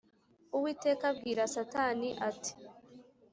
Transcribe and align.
Uwiteka 0.55 1.03
abwira 1.11 1.51
Satani 1.55 2.09
ati 2.29 2.53